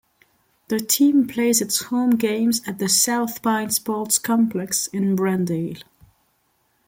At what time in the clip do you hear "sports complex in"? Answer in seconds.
3.69-5.15